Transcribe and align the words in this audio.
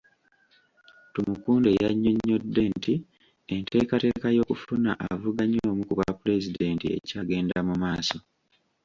Tumukunde 1.13 1.69
yannyonnyodde 1.81 2.63
nti 2.73 2.93
enteekateeka 3.55 4.27
y'okufuna 4.37 4.91
avuganya 5.11 5.59
omu 5.71 5.83
ku 5.87 5.93
bwapulezidenti 5.95 6.85
ekyagenda 6.97 7.57
mu 7.67 7.73
maaso. 7.83 8.17